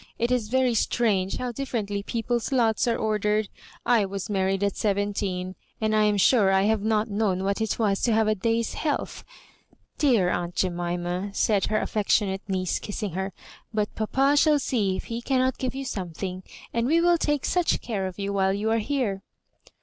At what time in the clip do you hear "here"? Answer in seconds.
18.81-19.21